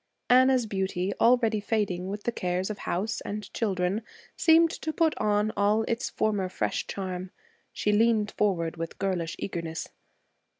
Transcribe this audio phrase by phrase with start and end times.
[0.31, 4.01] Anna's beauty, already fading with the cares of house and children,
[4.35, 7.29] seemed to put on all its former fresh charm.
[7.71, 9.89] She leaned forward with girlish eagerness.